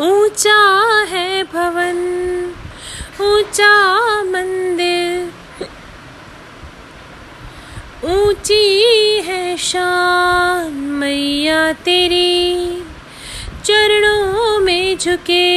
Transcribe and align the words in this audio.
ऊँचा 0.00 1.04
है 1.08 1.42
भवन, 1.42 1.98
ऊँचा 3.20 4.22
मंदिर। 4.22 5.28
ऊँची 8.04 9.20
है 9.24 9.56
शान 9.58 10.72
मैया 10.72 11.72
तेरी, 11.72 12.82
चरणों 13.64 14.58
में 14.58 14.96
झुके 14.98 15.50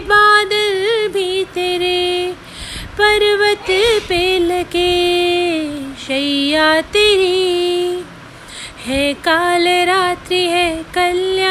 बादल 0.00 1.06
भी 1.08 1.44
तेरे, 1.44 2.32
पर्वत 2.98 3.70
पे 4.08 4.38
लगे 4.38 5.70
शैया 6.06 6.80
तेरी। 6.80 8.04
है 8.86 9.12
काल 9.12 9.66
रात्रि, 9.66 10.40
है 10.40 10.82
कल्याणी 10.94 11.41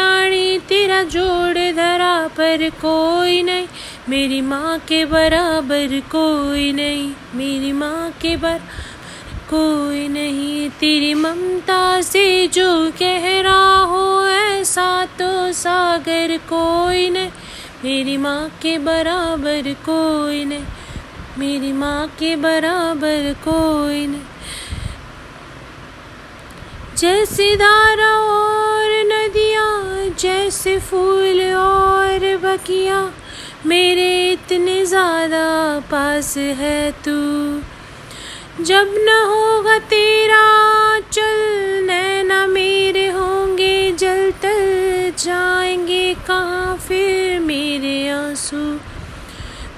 धरा 2.42 2.58
पर 2.58 2.70
कोई 2.70 3.42
नहीं। 3.42 3.68
मेरी 4.10 4.42
माँ 4.42 4.78
के 4.78 5.06
बराबर 5.06 6.00
कोई 6.00 6.72
नहीं। 6.72 7.14
मेरी 7.34 7.72
माँ 7.72 8.10
के 8.22 8.36
बराबर 8.36 8.60
कोई 9.50 10.08
नहीं। 10.08 10.70
तेरी 10.70 11.14
ममता 11.14 12.02
से 12.02 12.48
जो 12.48 12.92
कह 13.00 13.42
रहा 13.42 13.84
हो, 13.84 14.28
ऐसा 14.28 15.06
तो 15.06 15.52
सागर 15.52 16.38
कोई 16.38 17.10
नहीं। 17.10 17.30
मेरी 17.84 18.18
माँ 18.18 18.50
के 18.62 18.78
बराबर 18.78 19.74
कोई 19.74 20.44
नहीं। 20.44 20.66
मेरी 21.38 21.72
माँ 21.72 22.08
के 22.08 22.36
बराबर 22.36 23.34
कोई 23.34 24.08
नहीं। 24.08 24.22
जैसे 26.98 27.56
धारा 27.56 28.41
जैसे 30.52 30.80
फूल 30.80 31.42
और 31.56 32.38
बकिया, 32.38 33.14
मेरे 33.66 34.32
इतने 34.32 34.86
ज़्यादा 34.86 35.80
पास 35.80 36.38
है 36.38 36.92
तू। 36.92 37.12
जब 38.64 38.94
न 38.98 39.24
होगा 39.28 39.78
तेरा 39.78 40.44
चल, 41.00 41.40
नैना 41.86 42.48
मेरे 42.48 43.08
होंगे 43.08 43.92
जल, 43.92 44.32
तल 44.32 45.14
जाएँगे 45.20 46.14
कहाँ 46.14 46.78
फिर 46.78 47.40
मेरे 47.40 48.10
आँसू? 48.10 48.80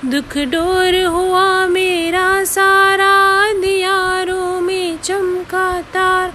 दुख 0.09 0.37
डोर 0.37 1.05
हुआ 1.05 1.67
मेरा 1.67 2.43
सारा, 2.43 3.53
दियारों 3.53 4.61
में 4.61 4.97
चमका 4.97 5.81
तार। 5.81 6.33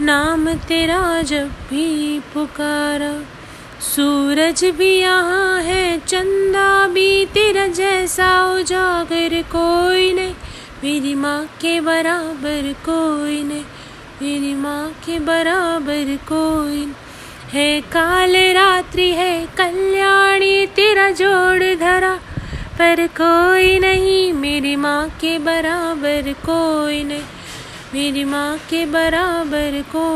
नाम 0.00 0.54
तेरा 0.54 1.22
जब 1.22 1.48
भी 1.48 2.20
पुकारा। 2.34 3.39
सूरज 3.80 4.64
भी 4.78 4.90
यहाँ 4.90 5.60
है, 5.62 5.98
चंदा 5.98 6.86
भी 6.86 7.24
तेरा 7.26 7.66
जैसा 7.68 8.28
उजागर 8.54 9.40
कोई 9.52 10.12
नहीं। 10.14 10.34
मेरी 10.82 11.14
माँ 11.14 11.42
के 11.60 11.80
बराबर 11.80 12.72
कोई 12.84 13.42
नहीं, 13.42 13.64
मेरी 14.22 14.54
माँ 14.54 14.90
के 15.06 15.18
बराबर 15.20 16.16
कोई 16.28 16.86
है 17.52 17.80
काल 17.92 18.36
रात्रि, 18.54 19.10
है 19.12 19.34
कल्याणी, 19.58 20.66
तेरा 20.76 21.10
जोड़ 21.12 21.74
धरा, 21.80 22.14
पर 22.78 23.06
कोई 23.16 23.78
नहीं। 23.78 24.32
मेरी 24.34 24.76
माँ 24.76 25.08
के 25.20 25.36
बराबर 25.40 26.32
कोई 26.46 27.02
नहीं, 27.04 27.24
मेरी 27.94 28.24
माँ 28.24 28.56
के 28.70 28.84
बराबर 28.88 29.82
को 29.92 30.06